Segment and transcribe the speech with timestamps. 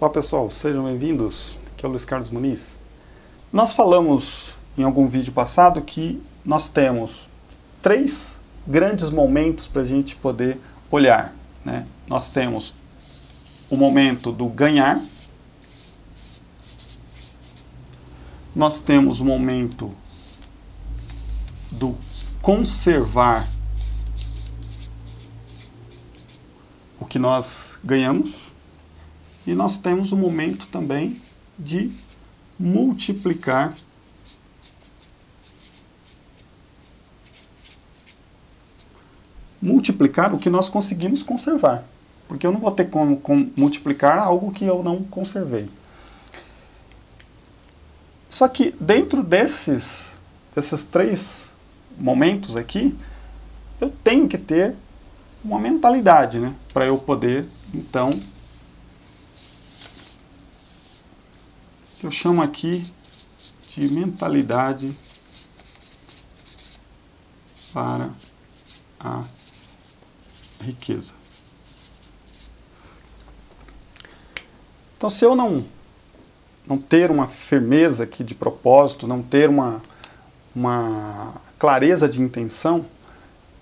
[0.00, 1.58] Olá pessoal, sejam bem-vindos.
[1.74, 2.78] Aqui é o Luiz Carlos Muniz.
[3.52, 7.28] Nós falamos em algum vídeo passado que nós temos
[7.82, 8.34] três
[8.66, 10.58] grandes momentos para a gente poder
[10.90, 11.34] olhar.
[11.62, 11.86] Né?
[12.06, 12.72] Nós temos
[13.68, 14.98] o momento do ganhar,
[18.56, 19.94] nós temos o momento
[21.72, 21.94] do
[22.40, 23.46] conservar
[26.98, 28.49] o que nós ganhamos
[29.46, 31.20] e nós temos o momento também
[31.58, 31.90] de
[32.58, 33.74] multiplicar
[39.60, 41.84] multiplicar o que nós conseguimos conservar.
[42.26, 45.68] Porque eu não vou ter como, como multiplicar algo que eu não conservei.
[48.28, 50.16] Só que dentro desses,
[50.54, 51.50] desses três
[51.98, 52.96] momentos aqui,
[53.80, 54.76] eu tenho que ter
[55.44, 56.54] uma mentalidade, né?
[56.72, 58.10] Para eu poder, então,
[62.00, 62.90] que eu chamo aqui
[63.68, 64.90] de mentalidade
[67.74, 68.08] para
[68.98, 69.22] a
[70.62, 71.12] riqueza.
[74.96, 75.62] Então, se eu não,
[76.66, 79.82] não ter uma firmeza aqui de propósito, não ter uma,
[80.56, 82.86] uma clareza de intenção,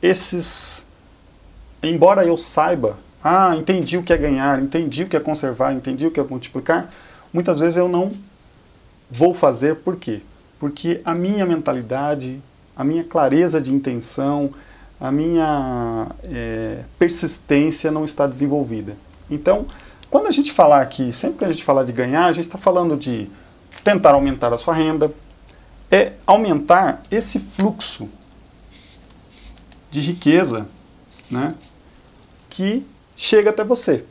[0.00, 0.84] esses,
[1.82, 6.06] embora eu saiba, ah, entendi o que é ganhar, entendi o que é conservar, entendi
[6.06, 6.88] o que é multiplicar,
[7.32, 8.12] muitas vezes eu não
[9.10, 10.22] vou fazer, por quê?
[10.58, 12.42] Porque a minha mentalidade,
[12.76, 14.50] a minha clareza de intenção,
[15.00, 18.96] a minha é, persistência não está desenvolvida.
[19.30, 19.66] Então,
[20.10, 22.58] quando a gente falar aqui, sempre que a gente falar de ganhar, a gente está
[22.58, 23.28] falando de
[23.84, 25.12] tentar aumentar a sua renda,
[25.90, 28.08] é aumentar esse fluxo
[29.90, 30.68] de riqueza
[31.30, 31.54] né,
[32.50, 34.04] que chega até você.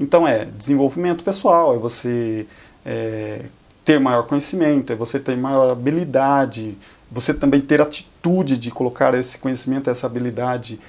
[0.00, 2.46] Então é desenvolvimento pessoal, é você
[2.86, 3.44] é,
[3.84, 6.78] ter maior conhecimento, é você ter maior habilidade,
[7.12, 10.80] você também ter atitude de colocar esse conhecimento, essa habilidade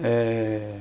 [0.00, 0.76] é,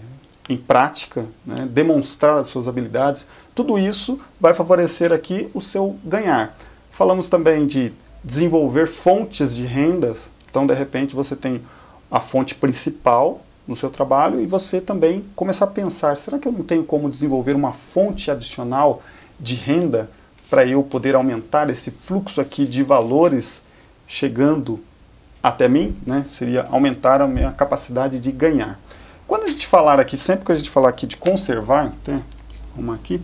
[0.48, 6.56] em prática, né, demonstrar as suas habilidades, tudo isso vai favorecer aqui o seu ganhar.
[6.92, 7.92] Falamos também de
[8.24, 11.62] desenvolver fontes de rendas, então de repente você tem
[12.12, 16.52] a fonte principal no seu trabalho e você também começar a pensar, será que eu
[16.52, 19.00] não tenho como desenvolver uma fonte adicional
[19.40, 20.10] de renda
[20.50, 23.62] para eu poder aumentar esse fluxo aqui de valores
[24.08, 24.84] chegando
[25.42, 28.80] até mim, né, seria aumentar a minha capacidade de ganhar.
[29.28, 32.24] Quando a gente falar aqui, sempre que a gente falar aqui de conservar, até
[32.76, 33.22] uma aqui,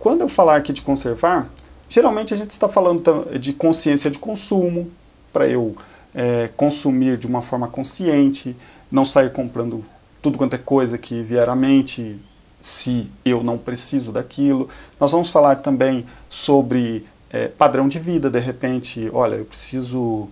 [0.00, 1.48] quando eu falar aqui de conservar,
[1.88, 4.90] geralmente a gente está falando de consciência de consumo,
[5.32, 5.76] para eu
[6.14, 8.56] é, consumir de uma forma consciente,
[8.90, 9.84] não sair comprando
[10.20, 12.18] tudo quanto é coisa que vier à mente,
[12.60, 14.68] se eu não preciso daquilo.
[15.00, 20.28] Nós vamos falar também sobre é, padrão de vida, de repente, olha, eu preciso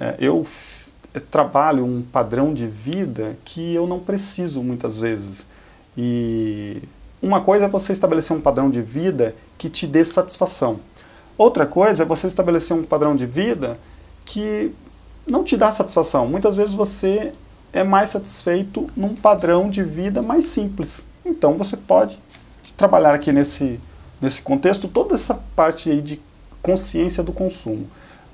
[0.00, 0.46] é, eu
[1.30, 5.46] trabalho um padrão de vida que eu não preciso muitas vezes.
[5.96, 6.80] E
[7.20, 10.80] uma coisa é você estabelecer um padrão de vida que te dê satisfação.
[11.36, 13.78] Outra coisa é você estabelecer um padrão de vida
[14.24, 14.72] que
[15.28, 16.26] não te dá satisfação.
[16.26, 17.32] Muitas vezes você
[17.72, 21.04] é mais satisfeito num padrão de vida mais simples.
[21.24, 22.18] Então você pode
[22.76, 23.78] trabalhar aqui nesse,
[24.20, 26.20] nesse contexto toda essa parte aí de
[26.62, 27.86] consciência do consumo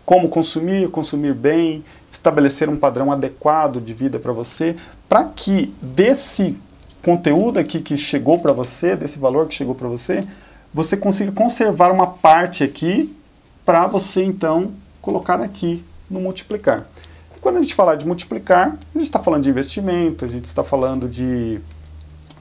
[0.04, 4.76] como consumir, consumir bem, estabelecer um padrão adequado de vida para você,
[5.08, 6.58] para que desse
[7.02, 10.26] conteúdo aqui que chegou para você, desse valor que chegou para você,
[10.72, 13.16] você consiga conservar uma parte aqui
[13.64, 16.86] para você então colocar aqui no multiplicar.
[17.36, 20.44] E quando a gente falar de multiplicar, a gente está falando de investimento, a gente
[20.44, 21.60] está falando de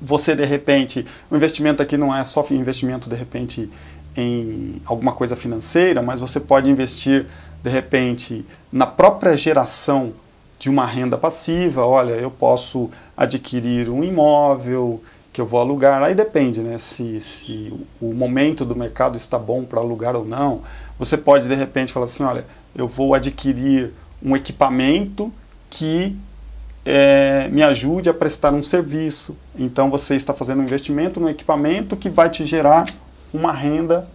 [0.02, 3.70] você de repente, o investimento aqui não é só investimento de repente
[4.16, 7.26] em alguma coisa financeira, mas você pode investir
[7.64, 10.14] de repente, na própria geração
[10.60, 16.14] de uma renda passiva, olha, eu posso adquirir um imóvel que eu vou alugar, aí
[16.14, 20.62] depende, né, se, se o momento do mercado está bom para alugar ou não.
[21.00, 23.92] Você pode, de repente, falar assim, olha, eu vou adquirir
[24.22, 25.32] um equipamento
[25.70, 26.16] que
[26.86, 29.36] é, me ajude a prestar um serviço.
[29.58, 32.86] Então você está fazendo um investimento no equipamento que vai te gerar
[33.34, 34.08] uma renda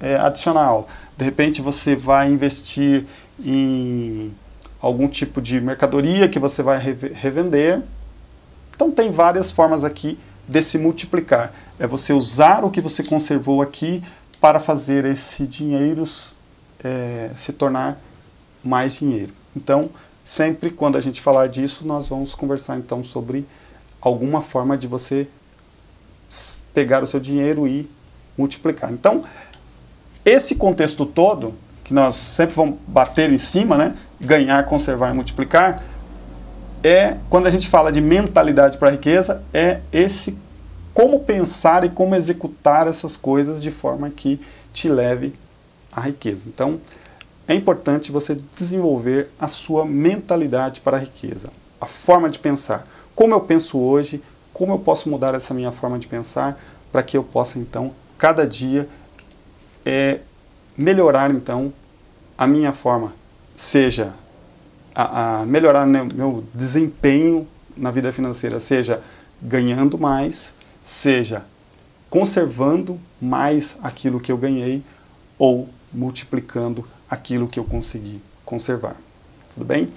[0.00, 0.88] é, adicional.
[1.16, 3.04] De repente você vai investir
[3.44, 4.32] em
[4.80, 7.82] algum tipo de mercadoria que você vai revender.
[8.74, 11.52] Então tem várias formas aqui de se multiplicar.
[11.78, 14.02] É você usar o que você conservou aqui
[14.40, 16.04] para fazer esse dinheiro
[16.82, 18.00] é, se tornar
[18.62, 19.32] mais dinheiro.
[19.56, 19.90] Então,
[20.24, 23.46] sempre quando a gente falar disso, nós vamos conversar então sobre
[24.00, 25.28] alguma forma de você
[26.72, 27.88] pegar o seu dinheiro e
[28.36, 28.92] multiplicar.
[28.92, 29.24] Então,
[30.24, 33.94] esse contexto todo, que nós sempre vamos bater em cima, né?
[34.20, 35.82] ganhar, conservar e multiplicar,
[36.82, 40.36] é quando a gente fala de mentalidade para riqueza, é esse
[40.94, 44.40] como pensar e como executar essas coisas de forma que
[44.72, 45.34] te leve
[45.92, 46.48] à riqueza.
[46.48, 46.80] Então,
[47.46, 51.50] é importante você desenvolver a sua mentalidade para a riqueza,
[51.80, 52.86] a forma de pensar.
[53.14, 56.60] Como eu penso hoje, como eu posso mudar essa minha forma de pensar
[56.92, 58.88] para que eu possa, então, cada dia
[59.84, 60.20] é,
[60.76, 61.72] melhorar, então,
[62.36, 63.14] a minha forma,
[63.54, 64.14] seja
[64.94, 69.00] a, a melhorar meu, meu desempenho na vida financeira, seja
[69.40, 70.52] ganhando mais,
[70.82, 71.44] seja
[72.10, 74.82] conservando mais aquilo que eu ganhei
[75.38, 78.96] ou multiplicando aquilo que eu consegui conservar.
[79.54, 79.90] Tudo bem?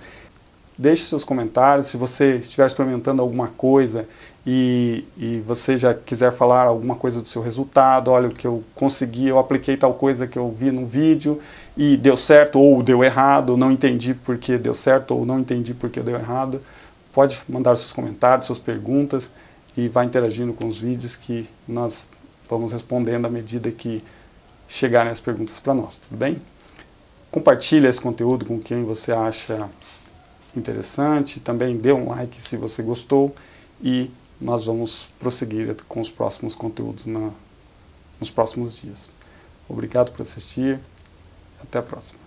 [0.78, 4.08] Deixe seus comentários, se você estiver experimentando alguma coisa
[4.46, 8.64] e, e você já quiser falar alguma coisa do seu resultado, olha o que eu
[8.74, 11.40] consegui, eu apliquei tal coisa que eu vi no vídeo
[11.78, 16.00] e deu certo ou deu errado, não entendi porque deu certo ou não entendi porque
[16.00, 16.62] deu errado,
[17.14, 19.30] pode mandar seus comentários, suas perguntas
[19.78, 22.10] e vai interagindo com os vídeos que nós
[22.50, 24.04] vamos respondendo à medida que
[24.71, 26.41] chegarem as perguntas para nós, tudo bem?
[27.29, 29.69] Compartilhe esse conteúdo com quem você acha
[30.56, 33.35] interessante, também dê um like se você gostou
[33.81, 34.09] e
[34.39, 37.31] nós vamos prosseguir com os próximos conteúdos na,
[38.18, 39.09] nos próximos dias.
[39.68, 40.79] Obrigado por assistir,
[41.62, 42.20] até a próxima.